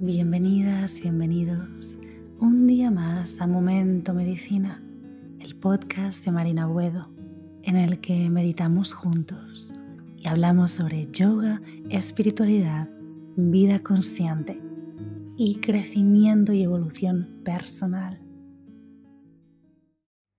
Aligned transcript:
Bienvenidas, 0.00 1.00
bienvenidos 1.00 1.96
un 2.40 2.66
día 2.66 2.90
más 2.90 3.40
a 3.40 3.46
Momento 3.46 4.12
Medicina, 4.12 4.82
el 5.38 5.56
podcast 5.56 6.24
de 6.24 6.32
Marina 6.32 6.66
Buedo, 6.66 7.14
en 7.62 7.76
el 7.76 8.00
que 8.00 8.28
meditamos 8.28 8.92
juntos 8.92 9.72
y 10.16 10.26
hablamos 10.26 10.72
sobre 10.72 11.06
yoga, 11.12 11.62
espiritualidad, 11.90 12.88
vida 13.36 13.78
consciente 13.84 14.60
y 15.36 15.60
crecimiento 15.60 16.52
y 16.52 16.64
evolución 16.64 17.40
personal. 17.44 18.20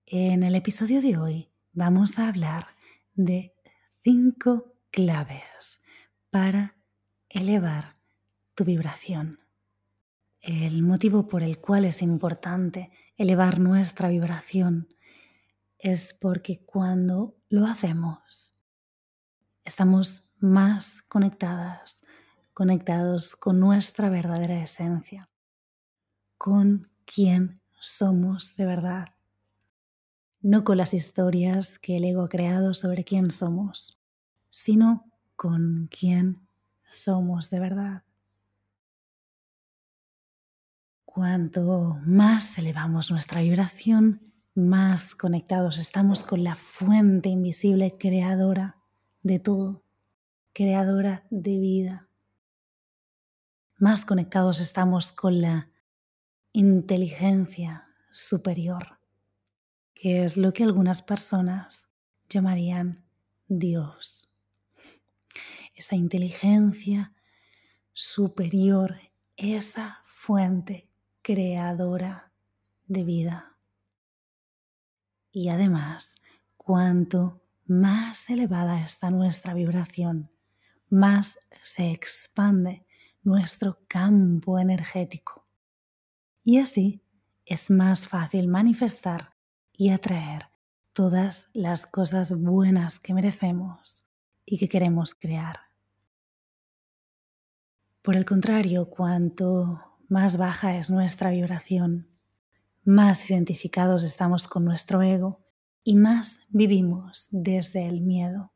En 0.04 0.42
el 0.42 0.54
episodio 0.54 1.00
de 1.00 1.16
hoy 1.16 1.48
vamos 1.72 2.18
a 2.18 2.28
hablar 2.28 2.66
de 3.14 3.54
cinco 4.02 4.74
claves 4.90 5.80
para 6.30 6.76
elevar 7.30 7.96
tu 8.54 8.64
vibración. 8.64 9.45
El 10.46 10.84
motivo 10.84 11.26
por 11.26 11.42
el 11.42 11.58
cual 11.58 11.86
es 11.86 12.02
importante 12.02 12.92
elevar 13.16 13.58
nuestra 13.58 14.08
vibración 14.08 14.86
es 15.76 16.14
porque 16.14 16.60
cuando 16.64 17.34
lo 17.48 17.66
hacemos 17.66 18.54
estamos 19.64 20.22
más 20.38 21.02
conectadas, 21.08 22.04
conectados 22.54 23.34
con 23.34 23.58
nuestra 23.58 24.08
verdadera 24.08 24.62
esencia, 24.62 25.28
con 26.38 26.92
quién 27.12 27.60
somos 27.80 28.54
de 28.54 28.66
verdad, 28.66 29.08
no 30.42 30.62
con 30.62 30.76
las 30.76 30.94
historias 30.94 31.80
que 31.80 31.96
el 31.96 32.04
ego 32.04 32.22
ha 32.22 32.28
creado 32.28 32.72
sobre 32.72 33.02
quién 33.02 33.32
somos, 33.32 34.00
sino 34.48 35.10
con 35.34 35.88
quién 35.90 36.46
somos 36.88 37.50
de 37.50 37.58
verdad. 37.58 38.05
Cuanto 41.16 41.98
más 42.04 42.58
elevamos 42.58 43.10
nuestra 43.10 43.40
vibración, 43.40 44.34
más 44.54 45.14
conectados 45.14 45.78
estamos 45.78 46.22
con 46.22 46.44
la 46.44 46.56
fuente 46.56 47.30
invisible 47.30 47.96
creadora 47.98 48.76
de 49.22 49.38
todo, 49.38 49.82
creadora 50.52 51.24
de 51.30 51.58
vida. 51.58 52.08
Más 53.78 54.04
conectados 54.04 54.60
estamos 54.60 55.10
con 55.10 55.40
la 55.40 55.70
inteligencia 56.52 57.88
superior, 58.10 58.98
que 59.94 60.22
es 60.22 60.36
lo 60.36 60.52
que 60.52 60.64
algunas 60.64 61.00
personas 61.00 61.88
llamarían 62.28 63.06
Dios. 63.48 64.30
Esa 65.74 65.96
inteligencia 65.96 67.14
superior, 67.94 68.96
esa 69.38 70.02
fuente 70.04 70.90
creadora 71.26 72.30
de 72.86 73.02
vida. 73.02 73.56
Y 75.32 75.48
además, 75.48 76.14
cuanto 76.56 77.42
más 77.64 78.30
elevada 78.30 78.80
está 78.80 79.10
nuestra 79.10 79.52
vibración, 79.52 80.30
más 80.88 81.40
se 81.64 81.90
expande 81.90 82.86
nuestro 83.24 83.80
campo 83.88 84.60
energético. 84.60 85.44
Y 86.44 86.60
así 86.60 87.02
es 87.44 87.70
más 87.70 88.06
fácil 88.06 88.46
manifestar 88.46 89.34
y 89.72 89.90
atraer 89.90 90.46
todas 90.92 91.50
las 91.54 91.86
cosas 91.86 92.40
buenas 92.40 93.00
que 93.00 93.14
merecemos 93.14 94.04
y 94.44 94.58
que 94.58 94.68
queremos 94.68 95.16
crear. 95.16 95.58
Por 98.00 98.14
el 98.14 98.24
contrario, 98.24 98.88
cuanto 98.88 99.95
más 100.08 100.36
baja 100.36 100.76
es 100.76 100.90
nuestra 100.90 101.30
vibración, 101.30 102.08
más 102.84 103.28
identificados 103.28 104.04
estamos 104.04 104.46
con 104.46 104.64
nuestro 104.64 105.02
ego 105.02 105.40
y 105.82 105.96
más 105.96 106.40
vivimos 106.48 107.26
desde 107.30 107.86
el 107.86 108.00
miedo. 108.00 108.52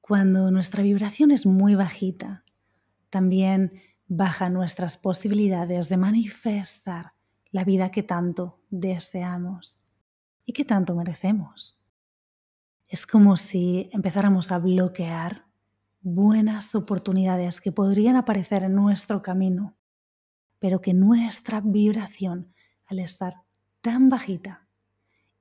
Cuando 0.00 0.50
nuestra 0.50 0.82
vibración 0.82 1.30
es 1.30 1.46
muy 1.46 1.74
bajita, 1.74 2.44
también 3.10 3.80
bajan 4.06 4.52
nuestras 4.54 4.96
posibilidades 4.96 5.88
de 5.88 5.96
manifestar 5.96 7.12
la 7.50 7.64
vida 7.64 7.90
que 7.90 8.02
tanto 8.02 8.60
deseamos 8.70 9.84
y 10.44 10.52
que 10.52 10.64
tanto 10.64 10.94
merecemos. 10.94 11.78
Es 12.88 13.06
como 13.06 13.36
si 13.36 13.88
empezáramos 13.92 14.52
a 14.52 14.58
bloquear 14.58 15.44
buenas 16.00 16.74
oportunidades 16.74 17.60
que 17.60 17.72
podrían 17.72 18.16
aparecer 18.16 18.62
en 18.62 18.74
nuestro 18.74 19.22
camino 19.22 19.74
pero 20.64 20.80
que 20.80 20.94
nuestra 20.94 21.60
vibración, 21.60 22.54
al 22.86 23.00
estar 23.00 23.34
tan 23.82 24.08
bajita, 24.08 24.66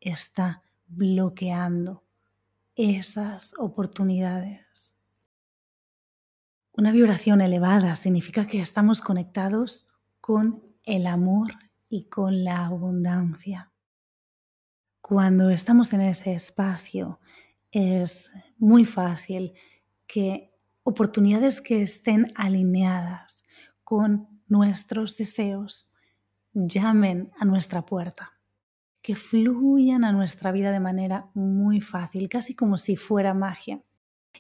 está 0.02 0.64
bloqueando 0.86 2.04
esas 2.76 3.54
oportunidades. 3.58 5.02
Una 6.74 6.92
vibración 6.92 7.40
elevada 7.40 7.96
significa 7.96 8.46
que 8.46 8.60
estamos 8.60 9.00
conectados 9.00 9.88
con 10.20 10.62
el 10.84 11.08
amor 11.08 11.54
y 11.88 12.10
con 12.10 12.44
la 12.44 12.66
abundancia. 12.66 13.72
Cuando 15.00 15.52
estamos 15.52 15.94
en 15.94 16.02
ese 16.02 16.34
espacio 16.34 17.22
es 17.72 18.34
muy 18.58 18.84
fácil 18.84 19.54
que 20.06 20.54
oportunidades 20.84 21.62
que 21.62 21.82
estén 21.82 22.34
alineadas 22.36 23.46
con 23.86 24.33
nuestros 24.54 25.18
deseos 25.18 25.92
llamen 26.54 27.32
a 27.40 27.44
nuestra 27.44 27.88
puerta, 27.88 28.34
que 29.02 29.16
fluyan 29.16 30.04
a 30.04 30.12
nuestra 30.12 30.52
vida 30.52 30.72
de 30.72 30.80
manera 30.80 31.32
muy 31.34 31.82
fácil, 31.82 32.30
casi 32.30 32.54
como 32.54 32.78
si 32.78 32.96
fuera 32.96 33.34
magia, 33.34 33.82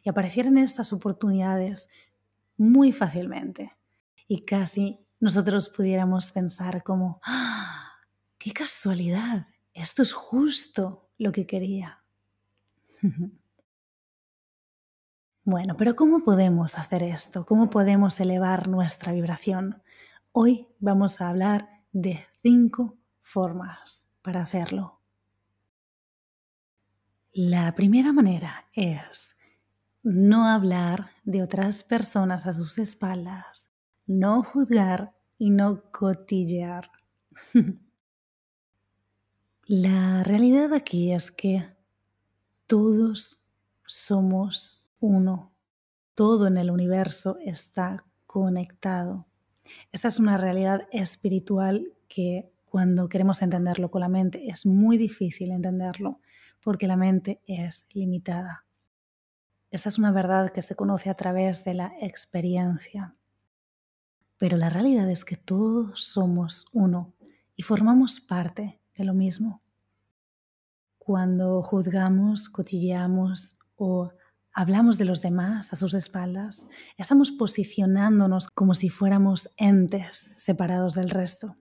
y 0.03 0.09
aparecieran 0.09 0.59
estas 0.59 0.93
oportunidades 0.93 1.89
muy 2.57 2.91
fácilmente, 2.91 3.71
y 4.27 4.45
casi 4.45 4.99
nosotros 5.19 5.67
pudiéramos 5.69 6.31
pensar 6.31 6.83
como, 6.83 7.19
¡Ah! 7.25 7.93
¡qué 8.37 8.53
casualidad! 8.53 9.47
Esto 9.73 10.03
es 10.03 10.13
justo 10.13 11.09
lo 11.17 11.31
que 11.31 11.47
quería. 11.47 12.03
Bueno, 15.45 15.75
pero 15.75 15.97
¿cómo 15.97 16.23
podemos 16.23 16.77
hacer 16.77 17.03
esto? 17.03 17.45
¿Cómo 17.45 17.69
podemos 17.69 18.17
elevar 18.21 18.69
nuestra 18.69 19.11
vibración? 19.11 19.83
Hoy 20.35 20.67
vamos 20.79 21.21
a 21.21 21.29
hablar 21.29 21.69
de 21.91 22.19
cinco 22.41 22.97
formas 23.21 24.07
para 24.23 24.41
hacerlo. 24.41 24.99
La 27.33 27.75
primera 27.75 28.11
manera 28.11 28.65
es 28.73 29.35
no 30.01 30.47
hablar 30.47 31.11
de 31.23 31.43
otras 31.43 31.83
personas 31.83 32.47
a 32.47 32.55
sus 32.55 32.79
espaldas, 32.79 33.67
no 34.07 34.41
juzgar 34.41 35.13
y 35.37 35.51
no 35.51 35.83
cotillear. 35.91 36.89
La 39.67 40.23
realidad 40.23 40.73
aquí 40.73 41.13
es 41.13 41.29
que 41.29 41.63
todos 42.65 43.45
somos 43.85 44.83
uno. 44.99 45.51
Todo 46.15 46.47
en 46.47 46.57
el 46.57 46.71
universo 46.71 47.37
está 47.45 48.03
conectado. 48.25 49.27
Esta 49.91 50.07
es 50.07 50.19
una 50.19 50.37
realidad 50.37 50.87
espiritual 50.91 51.93
que 52.07 52.51
cuando 52.65 53.07
queremos 53.07 53.41
entenderlo 53.41 53.91
con 53.91 54.01
la 54.01 54.09
mente 54.09 54.47
es 54.49 54.65
muy 54.65 54.97
difícil 54.97 55.51
entenderlo 55.51 56.19
porque 56.61 56.87
la 56.87 56.97
mente 56.97 57.41
es 57.45 57.85
limitada. 57.91 58.65
Esta 59.69 59.89
es 59.89 59.97
una 59.97 60.11
verdad 60.11 60.49
que 60.49 60.61
se 60.61 60.75
conoce 60.75 61.09
a 61.09 61.15
través 61.15 61.63
de 61.63 61.73
la 61.73 61.93
experiencia. 62.01 63.15
Pero 64.37 64.57
la 64.57 64.69
realidad 64.69 65.09
es 65.09 65.25
que 65.25 65.37
todos 65.37 66.03
somos 66.03 66.67
uno 66.73 67.13
y 67.55 67.63
formamos 67.63 68.19
parte 68.19 68.79
de 68.95 69.03
lo 69.03 69.13
mismo. 69.13 69.61
Cuando 70.97 71.61
juzgamos, 71.63 72.49
cotilleamos 72.49 73.57
o 73.75 74.11
hablamos 74.53 74.99
de 74.99 75.05
los 75.05 75.21
demás 75.21 75.73
a 75.73 75.75
sus 75.75 75.95
espaldas, 75.95 76.67
estamos 76.97 77.31
posicionándonos 77.31 78.47
como 78.49 78.75
si 78.75 78.89
fuéramos 78.89 79.49
entes 79.57 80.29
separados 80.35 80.93
del 80.93 81.09
resto. 81.09 81.57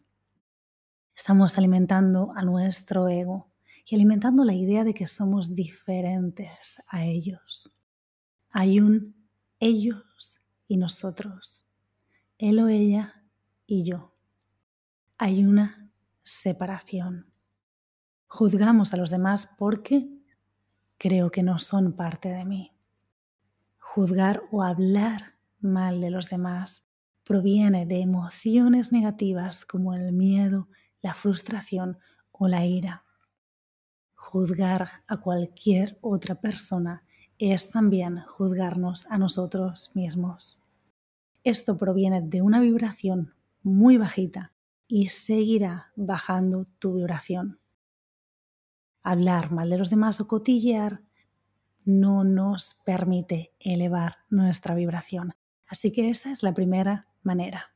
Estamos 1.17 1.57
alimentando 1.57 2.33
a 2.37 2.43
nuestro 2.43 3.09
ego 3.09 3.51
y 3.87 3.95
alimentando 3.95 4.45
la 4.45 4.55
idea 4.55 4.85
de 4.85 4.95
que 4.95 5.07
somos 5.07 5.55
diferentes 5.55 6.83
a 6.89 7.05
ellos. 7.05 7.75
Hay 8.51 8.81
un 8.81 9.15
ellos 9.59 10.39
y 10.69 10.77
nosotros, 10.77 11.67
él 12.39 12.61
o 12.61 12.69
ella 12.69 13.23
y 13.67 13.85
yo. 13.85 14.15
Hay 15.17 15.47
una 15.47 15.91
separación. 16.23 17.33
Juzgamos 18.27 18.93
a 18.93 18.97
los 18.97 19.11
demás 19.11 19.55
porque 19.59 20.09
creo 20.99 21.31
que 21.31 21.43
no 21.43 21.59
son 21.59 21.93
parte 21.93 22.29
de 22.29 22.45
mí 22.45 22.73
juzgar 23.95 24.43
o 24.51 24.63
hablar 24.63 25.35
mal 25.61 26.01
de 26.01 26.11
los 26.11 26.31
demás 26.31 26.87
proviene 27.25 27.85
de 27.85 28.01
emociones 28.01 28.91
negativas 28.91 29.67
como 29.67 29.93
el 29.93 30.13
miedo, 30.13 30.67
la 31.03 31.13
frustración 31.13 31.99
o 32.31 32.49
la 32.49 32.65
ira. 32.65 33.05
Juzgar 34.15 34.89
a 35.07 35.19
cualquier 35.19 35.99
otra 36.01 36.37
persona 36.37 37.05
es 37.37 37.69
también 37.69 38.21
juzgarnos 38.21 39.05
a 39.11 39.19
nosotros 39.19 39.91
mismos. 39.93 40.59
Esto 41.45 41.77
proviene 41.77 42.23
de 42.23 42.41
una 42.41 42.61
vibración 42.61 43.35
muy 43.63 43.99
bajita 43.99 44.55
y 44.89 45.11
seguirá 45.11 45.93
bajando 45.97 46.67
tu 46.79 46.95
vibración. 46.95 47.61
Hablar 49.03 49.53
mal 49.53 49.69
de 49.69 49.77
los 49.77 49.91
demás 49.91 50.19
o 50.23 50.27
cotillear 50.27 51.03
no 51.85 52.25
nos 52.25 52.75
permite 52.85 53.53
elevar 53.59 54.17
nuestra 54.31 54.75
vibración. 54.75 55.35
Así 55.67 55.93
que 55.93 56.11
esa 56.11 56.31
es 56.33 56.43
la 56.43 56.55
primera 56.55 57.09
manera. 57.23 57.73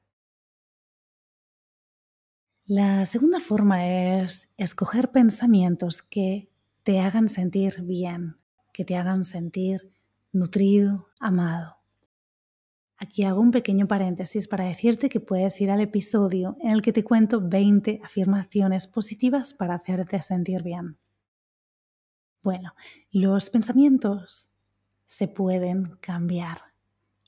La 2.67 3.05
segunda 3.05 3.39
forma 3.41 3.87
es 3.87 4.53
escoger 4.57 5.13
pensamientos 5.13 6.03
que 6.03 6.51
te 6.83 7.01
hagan 7.01 7.29
sentir 7.29 7.83
bien, 7.83 8.39
que 8.73 8.85
te 8.85 8.97
hagan 8.97 9.25
sentir 9.25 9.93
nutrido, 10.33 11.09
amado. 11.21 11.77
Aquí 12.99 13.25
hago 13.25 13.41
un 13.41 13.51
pequeño 13.51 13.87
paréntesis 13.87 14.49
para 14.49 14.65
decirte 14.65 15.09
que 15.09 15.21
puedes 15.21 15.61
ir 15.61 15.71
al 15.71 15.81
episodio 15.81 16.57
en 16.61 16.71
el 16.71 16.83
que 16.83 16.93
te 16.93 17.05
cuento 17.05 17.41
20 17.41 18.01
afirmaciones 18.03 18.87
positivas 18.87 19.53
para 19.53 19.75
hacerte 19.75 20.21
sentir 20.23 20.63
bien. 20.63 20.99
Bueno, 22.47 22.77
los 23.11 23.51
pensamientos 23.51 24.53
se 25.09 25.27
pueden 25.27 25.97
cambiar. 25.97 26.59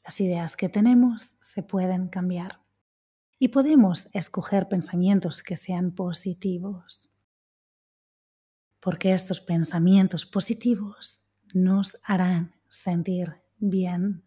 Las 0.04 0.20
ideas 0.20 0.56
que 0.56 0.68
tenemos 0.68 1.34
se 1.40 1.64
pueden 1.64 2.06
cambiar. 2.06 2.60
Y 3.40 3.48
podemos 3.48 4.06
escoger 4.12 4.68
pensamientos 4.68 5.42
que 5.42 5.56
sean 5.56 5.90
positivos. 5.90 7.10
Porque 8.78 9.12
estos 9.12 9.40
pensamientos 9.40 10.24
positivos 10.24 11.24
nos 11.52 11.98
harán 12.04 12.54
sentir 12.68 13.42
bien. 13.56 14.22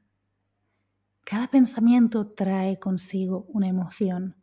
Cada 1.23 1.47
pensamiento 1.47 2.33
trae 2.33 2.79
consigo 2.79 3.45
una 3.47 3.69
emoción. 3.69 4.35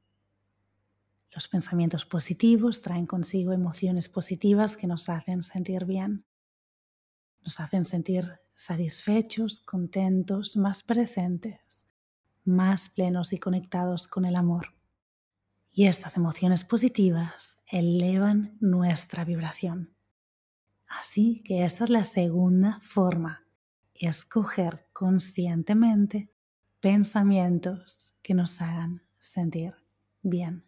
Los 1.31 1.47
pensamientos 1.47 2.07
positivos 2.07 2.81
traen 2.81 3.05
consigo 3.05 3.53
emociones 3.53 4.09
positivas 4.09 4.79
que 4.79 4.87
nos 4.87 5.11
hacen 5.11 5.43
sentir 5.43 5.85
bien. 5.85 6.25
Nos 7.49 7.61
hacen 7.61 7.87
sentir 7.87 8.41
satisfechos, 8.55 9.61
contentos, 9.61 10.59
más 10.59 10.83
presentes, 10.83 11.87
más 12.45 12.91
plenos 12.91 13.33
y 13.33 13.39
conectados 13.39 14.07
con 14.07 14.27
el 14.27 14.37
amor. 14.37 14.75
Y 15.73 15.87
estas 15.87 16.19
emociones 16.19 16.63
positivas 16.63 17.59
elevan 17.67 18.59
nuestra 18.61 19.25
vibración. 19.25 19.95
Así 20.89 21.43
que 21.43 21.65
esta 21.65 21.85
es 21.85 21.91
la 21.91 22.05
segunda 22.05 22.83
forma, 22.83 23.47
escoger 23.95 24.87
conscientemente 24.93 26.31
pensamientos 26.81 28.13
que 28.23 28.35
nos 28.35 28.61
hagan 28.61 29.01
sentir 29.21 29.75
bien. 30.21 30.67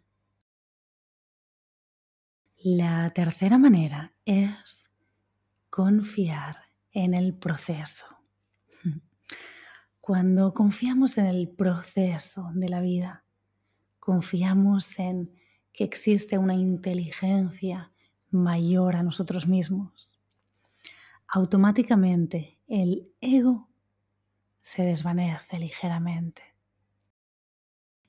La 2.57 3.11
tercera 3.11 3.59
manera 3.59 4.15
es 4.25 4.89
confiar 5.69 6.70
en 6.91 7.13
el 7.13 7.33
proceso. 7.33 8.05
Cuando 9.99 10.53
confiamos 10.53 11.17
en 11.17 11.27
el 11.27 11.49
proceso 11.49 12.49
de 12.53 12.69
la 12.69 12.81
vida, 12.81 13.23
confiamos 13.99 14.97
en 14.99 15.31
que 15.71 15.83
existe 15.83 16.37
una 16.37 16.55
inteligencia 16.55 17.91
mayor 18.29 18.95
a 18.95 19.03
nosotros 19.03 19.47
mismos, 19.47 20.17
automáticamente 21.27 22.59
el 22.67 23.13
ego 23.21 23.69
se 24.61 24.83
desvanece 24.83 25.59
ligeramente. 25.59 26.41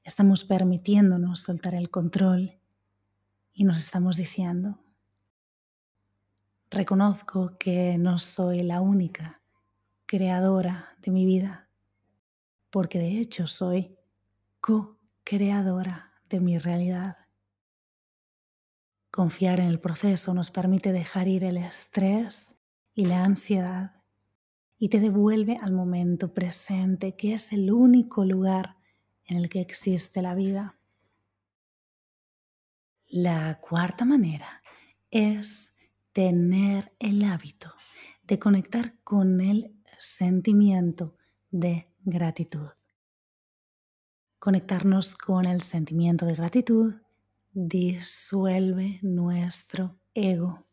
Estamos 0.05 0.44
permitiéndonos 0.44 1.40
soltar 1.40 1.75
el 1.75 1.90
control 1.90 2.58
y 3.52 3.64
nos 3.64 3.79
estamos 3.79 4.17
diciendo, 4.17 4.81
reconozco 6.73 7.57
que 7.59 7.99
no 7.99 8.19
soy 8.19 8.63
la 8.63 8.81
única 8.81 9.41
creadora 10.07 10.97
de 11.03 11.11
mi 11.11 11.27
vida, 11.27 11.69
porque 12.71 12.99
de 12.99 13.19
hecho 13.19 13.47
soy 13.47 13.97
co-creadora 14.61 16.13
de 16.29 16.41
mi 16.41 16.59
realidad. 16.59 17.19
Confiar 19.11 19.61
en 19.61 19.67
el 19.67 19.81
proceso 19.81 20.33
nos 20.33 20.51
permite 20.51 20.93
dejar 20.93 21.29
ir 21.29 21.45
el 21.45 21.59
estrés 21.59 22.55
y 22.95 23.05
la 23.05 23.23
ansiedad 23.25 24.03
y 24.79 24.89
te 24.89 24.99
devuelve 24.99 25.59
al 25.63 25.73
momento 25.73 26.33
presente, 26.33 27.15
que 27.15 27.35
es 27.35 27.53
el 27.53 27.71
único 27.71 28.25
lugar 28.25 28.77
en 29.27 29.37
el 29.37 29.49
que 29.49 29.61
existe 29.61 30.23
la 30.23 30.35
vida. 30.35 30.79
La 33.09 33.61
cuarta 33.61 34.05
manera 34.05 34.63
es 35.11 35.72
tener 36.12 36.93
el 36.99 37.25
hábito 37.25 37.73
de 38.25 38.38
conectar 38.38 38.94
con 39.05 39.41
el 39.41 39.75
sentimiento 39.99 41.17
de 41.50 41.88
gratitud. 42.05 42.69
Conectarnos 44.38 45.14
con 45.14 45.47
el 45.47 45.61
sentimiento 45.61 46.26
de 46.26 46.35
gratitud 46.35 46.94
disuelve 47.53 48.99
nuestro 49.03 49.99
ego. 50.14 50.67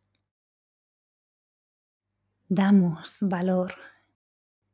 Damos 2.47 3.18
valor 3.21 3.75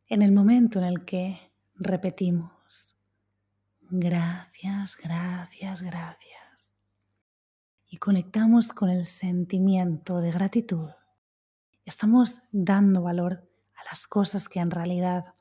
en 0.07 0.21
el 0.21 0.31
momento 0.31 0.79
en 0.79 0.85
el 0.85 1.03
que 1.03 1.39
repetimos 1.75 2.95
gracias, 3.89 4.97
gracias, 4.97 5.81
gracias 5.81 6.44
y 7.95 7.97
conectamos 7.97 8.73
con 8.73 8.89
el 8.89 9.05
sentimiento 9.05 10.19
de 10.19 10.29
gratitud. 10.29 10.89
Estamos 11.85 12.41
dando 12.51 13.01
valor 13.01 13.49
a 13.73 13.85
las 13.85 14.05
cosas 14.05 14.49
que 14.49 14.59
en 14.59 14.69
realidad 14.69 15.33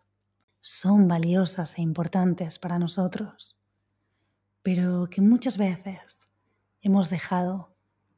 son 0.60 1.08
valiosas 1.08 1.76
e 1.76 1.82
importantes 1.82 2.60
para 2.60 2.78
nosotros, 2.78 3.60
pero 4.62 5.08
que 5.10 5.20
muchas 5.20 5.58
veces 5.58 6.28
hemos 6.80 7.10
dejado 7.10 7.74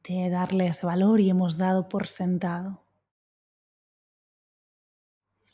de 0.07 0.29
darle 0.29 0.67
ese 0.67 0.85
valor 0.85 1.19
y 1.19 1.31
hemos 1.31 1.57
dado 1.57 1.89
por 1.89 2.05
sentado. 2.05 2.83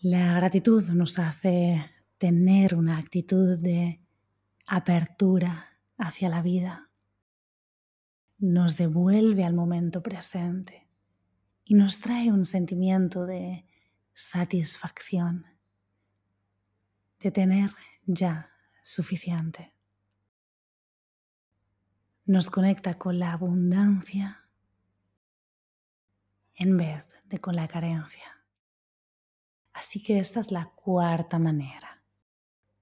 La 0.01 0.33
gratitud 0.33 0.89
nos 0.89 1.19
hace 1.19 1.89
tener 2.17 2.75
una 2.75 2.97
actitud 2.97 3.57
de 3.57 4.01
apertura 4.65 5.69
hacia 5.97 6.27
la 6.27 6.41
vida. 6.41 6.89
Nos 8.43 8.75
devuelve 8.75 9.45
al 9.45 9.53
momento 9.53 10.03
presente 10.03 10.87
y 11.63 11.75
nos 11.75 11.99
trae 12.01 12.29
un 12.31 12.45
sentimiento 12.45 13.25
de 13.25 13.65
satisfacción, 14.13 15.45
de 17.21 17.31
tener 17.31 17.71
ya 18.05 18.49
suficiente 18.83 19.73
nos 22.25 22.49
conecta 22.49 22.93
con 22.93 23.19
la 23.19 23.33
abundancia 23.33 24.45
en 26.55 26.77
vez 26.77 27.05
de 27.25 27.39
con 27.39 27.55
la 27.55 27.67
carencia. 27.67 28.45
Así 29.73 30.01
que 30.01 30.19
esta 30.19 30.39
es 30.39 30.51
la 30.51 30.71
cuarta 30.75 31.39
manera, 31.39 32.01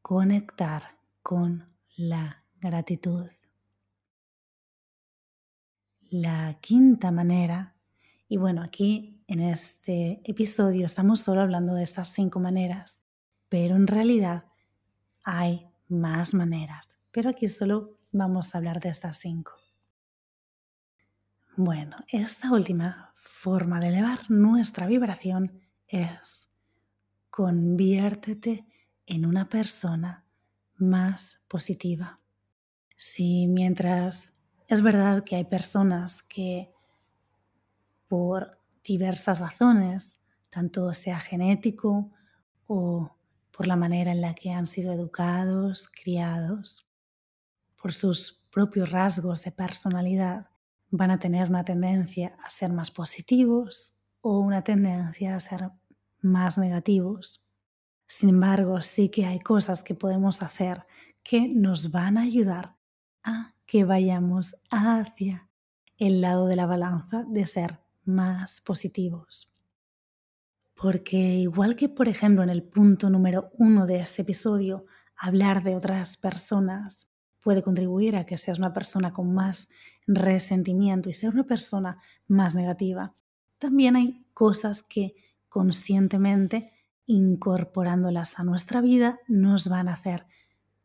conectar 0.01 0.97
con 1.23 1.73
la 1.95 2.43
gratitud. 2.59 3.29
La 6.11 6.57
quinta 6.59 7.09
manera, 7.09 7.73
y 8.27 8.35
bueno, 8.35 8.61
aquí 8.63 9.23
en 9.27 9.39
este 9.39 10.19
episodio 10.25 10.85
estamos 10.85 11.21
solo 11.21 11.39
hablando 11.39 11.73
de 11.73 11.83
estas 11.83 12.11
cinco 12.11 12.41
maneras, 12.41 12.99
pero 13.47 13.77
en 13.77 13.87
realidad 13.87 14.43
hay 15.23 15.69
más 15.87 16.33
maneras, 16.33 16.99
pero 17.11 17.29
aquí 17.29 17.47
solo 17.47 17.97
vamos 18.11 18.53
a 18.53 18.57
hablar 18.57 18.81
de 18.81 18.89
estas 18.89 19.19
cinco. 19.19 19.53
Bueno, 21.55 21.95
esta 22.09 22.51
última 22.51 23.13
forma 23.15 23.79
de 23.79 23.87
elevar 23.87 24.29
nuestra 24.29 24.87
vibración 24.87 25.61
es 25.87 26.49
conviértete 27.29 28.65
en 29.05 29.25
una 29.25 29.47
persona 29.47 30.25
más 30.75 31.39
positiva. 31.47 32.19
Si 32.97 33.47
mientras 33.47 34.33
es 34.73 34.81
verdad 34.81 35.25
que 35.25 35.35
hay 35.35 35.43
personas 35.43 36.23
que 36.23 36.71
por 38.07 38.57
diversas 38.85 39.39
razones, 39.39 40.21
tanto 40.49 40.93
sea 40.93 41.19
genético 41.19 42.09
o 42.67 43.13
por 43.51 43.67
la 43.67 43.75
manera 43.75 44.13
en 44.13 44.21
la 44.21 44.33
que 44.33 44.51
han 44.51 44.67
sido 44.67 44.93
educados, 44.93 45.89
criados, 45.89 46.87
por 47.81 47.91
sus 47.91 48.47
propios 48.49 48.91
rasgos 48.91 49.41
de 49.41 49.51
personalidad, 49.51 50.47
van 50.89 51.11
a 51.11 51.19
tener 51.19 51.49
una 51.49 51.65
tendencia 51.65 52.37
a 52.41 52.49
ser 52.49 52.71
más 52.71 52.91
positivos 52.91 53.97
o 54.21 54.39
una 54.39 54.63
tendencia 54.63 55.35
a 55.35 55.39
ser 55.41 55.69
más 56.21 56.57
negativos. 56.57 57.43
Sin 58.07 58.29
embargo, 58.29 58.81
sí 58.81 59.09
que 59.09 59.25
hay 59.25 59.39
cosas 59.39 59.83
que 59.83 59.95
podemos 59.95 60.41
hacer 60.41 60.85
que 61.23 61.49
nos 61.49 61.91
van 61.91 62.17
a 62.17 62.21
ayudar 62.21 62.77
a 63.23 63.53
que 63.65 63.83
vayamos 63.83 64.55
hacia 64.69 65.49
el 65.97 66.21
lado 66.21 66.47
de 66.47 66.55
la 66.55 66.65
balanza 66.65 67.23
de 67.27 67.45
ser 67.47 67.79
más 68.03 68.61
positivos. 68.61 69.51
Porque 70.73 71.17
igual 71.17 71.75
que, 71.75 71.89
por 71.89 72.07
ejemplo, 72.07 72.43
en 72.43 72.49
el 72.49 72.63
punto 72.63 73.09
número 73.09 73.51
uno 73.57 73.85
de 73.85 73.99
este 73.99 74.23
episodio, 74.23 74.85
hablar 75.15 75.61
de 75.61 75.75
otras 75.75 76.17
personas 76.17 77.07
puede 77.39 77.61
contribuir 77.61 78.15
a 78.15 78.25
que 78.25 78.37
seas 78.37 78.59
una 78.59 78.73
persona 78.73 79.13
con 79.13 79.33
más 79.33 79.69
resentimiento 80.07 81.09
y 81.09 81.13
ser 81.13 81.29
una 81.29 81.45
persona 81.45 82.01
más 82.27 82.55
negativa, 82.55 83.13
también 83.57 83.95
hay 83.95 84.25
cosas 84.33 84.81
que 84.81 85.13
conscientemente 85.47 86.71
incorporándolas 87.05 88.39
a 88.39 88.43
nuestra 88.43 88.81
vida 88.81 89.19
nos 89.27 89.69
van 89.69 89.87
a 89.87 89.93
hacer 89.93 90.25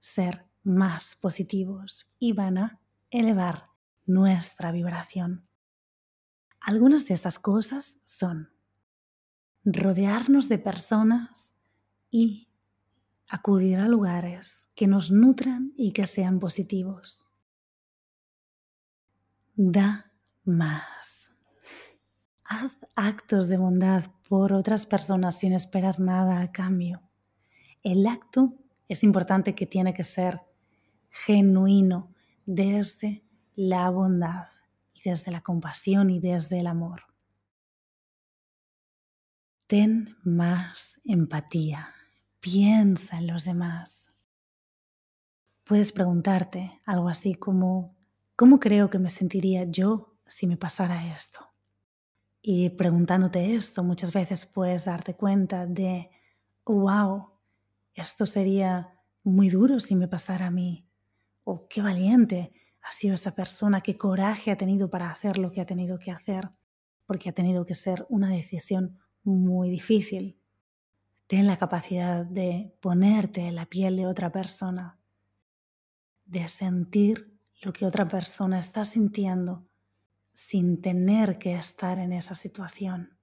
ser 0.00 0.45
más 0.66 1.14
positivos 1.14 2.11
y 2.18 2.32
van 2.32 2.58
a 2.58 2.80
elevar 3.11 3.70
nuestra 4.04 4.73
vibración. 4.73 5.46
Algunas 6.61 7.06
de 7.06 7.14
estas 7.14 7.38
cosas 7.38 8.00
son 8.04 8.50
rodearnos 9.64 10.49
de 10.49 10.58
personas 10.58 11.54
y 12.11 12.49
acudir 13.28 13.78
a 13.78 13.88
lugares 13.88 14.68
que 14.75 14.87
nos 14.87 15.11
nutran 15.11 15.73
y 15.76 15.92
que 15.92 16.06
sean 16.06 16.40
positivos. 16.40 17.25
Da 19.54 20.12
más. 20.44 21.32
Haz 22.44 22.73
actos 22.94 23.49
de 23.49 23.56
bondad 23.56 24.04
por 24.28 24.52
otras 24.52 24.87
personas 24.87 25.38
sin 25.38 25.52
esperar 25.52 26.00
nada 26.00 26.40
a 26.40 26.50
cambio. 26.50 27.02
El 27.82 28.06
acto 28.06 28.54
es 28.88 29.02
importante 29.02 29.54
que 29.54 29.66
tiene 29.66 29.94
que 29.94 30.04
ser 30.04 30.40
genuino 31.25 32.12
desde 32.44 33.25
la 33.54 33.88
bondad 33.90 34.49
y 34.92 35.08
desde 35.08 35.32
la 35.32 35.40
compasión 35.40 36.11
y 36.11 36.20
desde 36.20 36.61
el 36.61 36.66
amor. 36.66 37.02
Ten 39.66 40.16
más 40.23 41.00
empatía, 41.04 41.88
piensa 42.40 43.18
en 43.18 43.26
los 43.26 43.44
demás. 43.44 44.12
Puedes 45.64 45.90
preguntarte 45.90 46.80
algo 46.85 47.08
así 47.08 47.35
como, 47.35 47.96
¿cómo 48.37 48.61
creo 48.61 48.90
que 48.90 48.99
me 48.99 49.11
sentiría 49.11 49.64
yo 49.64 50.16
si 50.26 50.46
me 50.46 50.56
pasara 50.56 51.12
esto? 51.12 51.40
Y 52.42 52.70
preguntándote 52.70 53.56
esto, 53.56 53.82
muchas 53.82 54.12
veces 54.12 54.46
puedes 54.46 54.85
darte 54.85 55.14
cuenta 55.14 55.66
de, 55.66 56.11
wow, 56.64 57.30
esto 57.94 58.26
sería 58.26 59.00
muy 59.25 59.49
duro 59.49 59.80
si 59.80 59.96
me 59.96 60.06
pasara 60.06 60.46
a 60.46 60.50
mí. 60.52 60.86
O 61.48 61.68
qué 61.68 61.80
valiente 61.80 62.52
ha 62.82 62.90
sido 62.90 63.14
esa 63.14 63.32
persona, 63.32 63.80
qué 63.80 63.96
coraje 63.96 64.50
ha 64.50 64.56
tenido 64.56 64.90
para 64.90 65.12
hacer 65.12 65.38
lo 65.38 65.52
que 65.52 65.60
ha 65.60 65.64
tenido 65.64 65.96
que 65.96 66.10
hacer, 66.10 66.50
porque 67.06 67.28
ha 67.28 67.32
tenido 67.32 67.64
que 67.64 67.74
ser 67.74 68.04
una 68.08 68.30
decisión 68.30 68.98
muy 69.22 69.70
difícil. 69.70 70.40
Ten 71.28 71.46
la 71.46 71.56
capacidad 71.56 72.26
de 72.26 72.76
ponerte 72.80 73.42
en 73.42 73.54
la 73.54 73.66
piel 73.66 73.96
de 73.96 74.08
otra 74.08 74.32
persona, 74.32 74.98
de 76.24 76.48
sentir 76.48 77.38
lo 77.62 77.72
que 77.72 77.86
otra 77.86 78.08
persona 78.08 78.58
está 78.58 78.84
sintiendo 78.84 79.68
sin 80.34 80.80
tener 80.80 81.38
que 81.38 81.54
estar 81.54 82.00
en 82.00 82.12
esa 82.12 82.34
situación. 82.34 83.16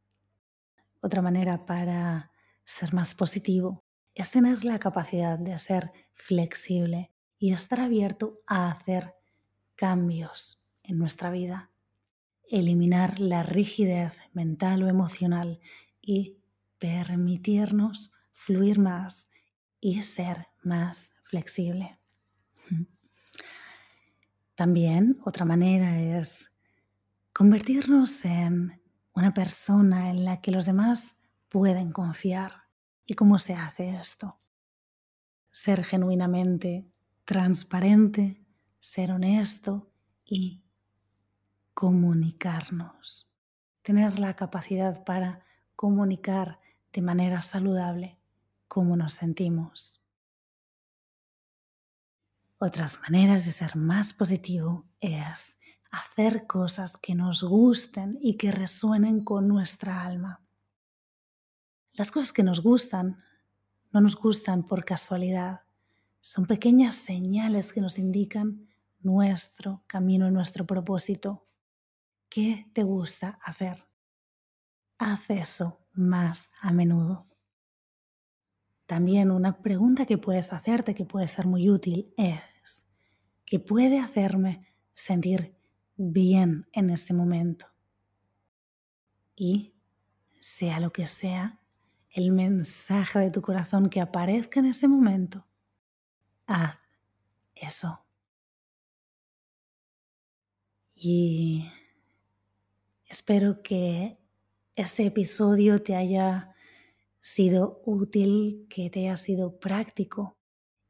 Otra 1.02 1.22
manera 1.22 1.66
para 1.66 2.32
ser 2.64 2.94
más 2.94 3.16
positivo 3.16 3.84
es 4.16 4.32
tener 4.32 4.64
la 4.64 4.80
capacidad 4.80 5.38
de 5.38 5.60
ser 5.60 5.92
flexible 6.14 7.13
y 7.44 7.52
estar 7.52 7.82
abierto 7.82 8.40
a 8.48 8.72
hacer 8.72 9.16
cambios 9.76 10.62
en 10.82 10.98
nuestra 10.98 11.30
vida. 11.30 11.72
Eliminar 12.50 13.20
la 13.20 13.44
rigidez 13.44 14.14
mental 14.32 14.82
o 14.82 14.88
emocional 14.88 15.60
y 16.02 16.38
permitirnos 16.80 18.14
fluir 18.32 18.80
más 18.80 19.30
y 19.82 20.04
ser 20.04 20.48
más 20.64 21.12
flexible. 21.26 22.00
También 24.56 25.20
otra 25.26 25.44
manera 25.44 26.00
es 26.00 26.50
convertirnos 27.34 28.24
en 28.24 28.82
una 29.12 29.34
persona 29.34 30.12
en 30.12 30.24
la 30.24 30.40
que 30.40 30.52
los 30.52 30.66
demás 30.66 31.18
pueden 31.50 31.92
confiar. 31.92 32.70
¿Y 33.06 33.16
cómo 33.16 33.38
se 33.38 33.54
hace 33.54 33.98
esto? 33.98 34.40
Ser 35.52 35.84
genuinamente 35.84 36.93
transparente, 37.26 38.46
ser 38.80 39.12
honesto 39.12 39.90
y 40.26 40.64
comunicarnos. 41.74 43.30
Tener 43.82 44.20
la 44.20 44.36
capacidad 44.36 45.04
para 45.04 45.46
comunicar 45.76 46.60
de 46.92 47.02
manera 47.02 47.42
saludable 47.42 48.18
cómo 48.68 48.96
nos 48.96 49.14
sentimos. 49.14 50.02
Otras 52.58 53.00
maneras 53.02 53.46
de 53.46 53.52
ser 53.52 53.76
más 53.76 54.14
positivo 54.14 54.86
es 55.02 55.58
hacer 55.92 56.48
cosas 56.48 56.96
que 56.98 57.14
nos 57.14 57.44
gusten 57.44 58.18
y 58.22 58.38
que 58.38 58.52
resuenen 58.52 59.24
con 59.24 59.48
nuestra 59.48 60.04
alma. 60.04 60.42
Las 61.92 62.10
cosas 62.10 62.32
que 62.32 62.42
nos 62.42 62.62
gustan 62.62 63.22
no 63.92 64.00
nos 64.00 64.16
gustan 64.16 64.64
por 64.64 64.86
casualidad, 64.86 65.63
son 66.26 66.46
pequeñas 66.46 66.96
señales 66.96 67.74
que 67.74 67.82
nos 67.82 68.00
indican 68.00 68.70
nuestro 69.02 69.84
camino 69.88 70.28
y 70.30 70.32
nuestro 70.32 70.66
propósito. 70.66 71.50
¿Qué 72.30 72.68
te 72.74 72.84
gusta 72.84 73.38
hacer? 73.44 73.86
Haz 74.98 75.30
eso 75.30 75.86
más 75.92 76.50
a 76.62 76.72
menudo. 76.72 77.28
También 78.86 79.32
una 79.32 79.62
pregunta 79.62 80.06
que 80.06 80.18
puedes 80.18 80.54
hacerte 80.54 80.96
que 80.96 81.04
puede 81.04 81.28
ser 81.28 81.46
muy 81.46 81.70
útil 81.70 82.14
es, 82.16 82.86
¿qué 83.46 83.60
puede 83.60 84.00
hacerme 84.00 84.74
sentir 84.94 85.58
bien 85.96 86.68
en 86.72 86.90
este 86.90 87.14
momento. 87.14 87.68
Y 89.36 89.74
sea 90.40 90.80
lo 90.80 90.92
que 90.92 91.08
sea 91.08 91.60
el 92.10 92.32
mensaje 92.32 93.20
de 93.20 93.32
tu 93.32 93.42
corazón 93.42 93.90
que 93.90 94.02
aparezca 94.02 94.60
en 94.60 94.68
ese 94.68 94.88
momento, 94.88 95.46
haz 96.46 96.78
eso. 97.56 98.00
Y 100.96 101.70
espero 103.06 103.62
que 103.62 104.18
este 104.76 105.06
episodio 105.06 105.82
te 105.84 105.96
haya 105.96 106.56
sido 107.20 107.82
útil, 107.86 108.68
que 108.70 108.90
te 108.90 109.02
haya 109.02 109.18
sido 109.18 109.60
práctico 109.60 110.38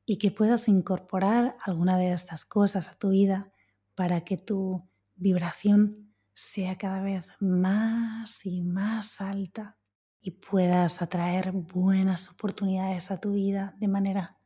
y 0.06 0.18
que 0.18 0.32
puedas 0.32 0.68
incorporar 0.68 1.58
alguna 1.64 1.98
de 1.98 2.14
estas 2.14 2.46
cosas 2.46 2.90
a 2.90 2.96
tu 2.96 3.10
vida 3.10 3.52
para 3.96 4.22
que 4.22 4.38
tu 4.38 4.88
vibración 5.16 6.14
sea 6.34 6.78
cada 6.78 7.02
vez 7.02 7.26
más 7.40 8.46
y 8.46 8.62
más 8.62 9.22
alta 9.22 9.78
y 10.20 10.32
puedas 10.32 11.02
atraer 11.02 11.52
buenas 11.52 12.30
oportunidades 12.32 13.12
a 13.12 13.20
tu 13.20 13.34
vida 13.34 13.76
de 13.80 13.88
manera 13.88 14.38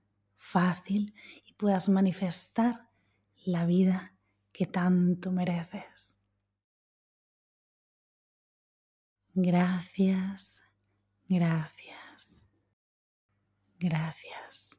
fácil 0.48 1.14
y 1.46 1.54
puedas 1.54 1.90
manifestar 1.90 2.90
la 3.46 3.66
vida 3.66 4.14
que 4.52 4.66
tanto 4.66 5.32
mereces. 5.32 6.20
Gracias, 9.34 10.62
gracias, 11.28 12.50
gracias. 13.80 14.78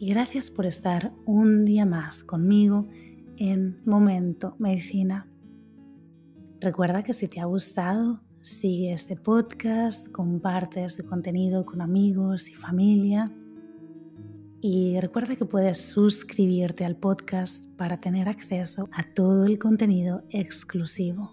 y 0.00 0.10
gracias 0.10 0.48
por 0.52 0.64
estar 0.64 1.12
un 1.26 1.64
día 1.64 1.84
más 1.84 2.22
conmigo 2.22 2.86
en 3.36 3.82
Momento 3.84 4.54
Medicina. 4.60 5.28
Recuerda 6.60 7.02
que 7.02 7.12
si 7.12 7.26
te 7.26 7.40
ha 7.40 7.46
gustado, 7.46 8.20
sigue 8.42 8.92
este 8.92 9.16
podcast, 9.16 10.08
comparte 10.10 10.84
este 10.84 11.04
contenido 11.04 11.64
con 11.64 11.80
amigos 11.80 12.48
y 12.48 12.54
familia. 12.54 13.30
Y 14.60 14.98
recuerda 15.00 15.36
que 15.36 15.44
puedes 15.44 15.80
suscribirte 15.80 16.84
al 16.84 16.96
podcast 16.96 17.66
para 17.76 17.98
tener 17.98 18.28
acceso 18.28 18.88
a 18.92 19.04
todo 19.14 19.44
el 19.44 19.58
contenido 19.58 20.22
exclusivo. 20.30 21.32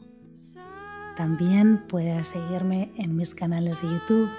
También 1.16 1.82
puedes 1.88 2.28
seguirme 2.28 2.92
en 2.98 3.16
mis 3.16 3.34
canales 3.34 3.82
de 3.82 3.88
YouTube, 3.88 4.30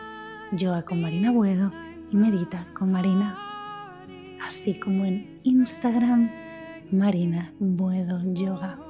Yoa 0.52 0.82
con 0.82 1.00
Marina 1.00 1.32
Buedo 1.32 1.72
y 2.12 2.16
Medita 2.16 2.66
con 2.74 2.92
Marina. 2.92 3.36
así 4.46 4.78
como 4.78 5.04
en 5.04 5.40
Instagram 5.42 6.30
Marina 6.92 7.52
Buedo 7.58 8.20
Yoga. 8.32 8.85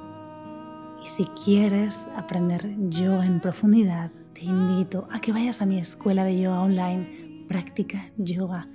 Y 1.07 1.09
si 1.09 1.23
quieres 1.45 2.05
aprender 2.17 2.75
yoga 2.89 3.25
en 3.25 3.39
profundidad, 3.39 4.11
te 4.33 4.43
invito 4.43 5.07
a 5.09 5.21
que 5.21 5.31
vayas 5.31 5.61
a 5.61 5.65
mi 5.65 5.79
escuela 5.79 6.25
de 6.25 6.37
yoga 6.37 6.59
online. 6.59 7.45
Práctica 7.47 8.11
yoga, 8.17 8.67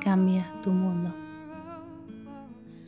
cambia 0.00 0.46
tu 0.62 0.70
mundo. 0.70 1.12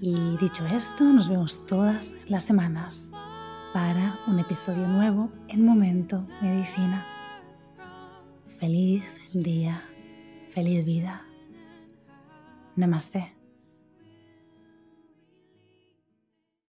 Y 0.01 0.37
dicho 0.37 0.65
esto, 0.69 1.03
nos 1.03 1.29
vemos 1.29 1.67
todas 1.67 2.15
las 2.29 2.45
semanas 2.45 3.11
para 3.73 4.21
un 4.29 4.39
episodio 4.39 4.87
nuevo 4.87 5.33
en 5.49 5.67
Momento 5.67 6.25
Medicina. 6.41 7.05
Feliz 8.61 9.03
día, 9.33 9.83
feliz 10.55 10.85
vida. 10.87 11.23
Namaste. 12.77 13.42